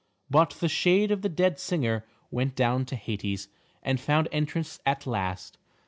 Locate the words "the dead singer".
1.21-2.07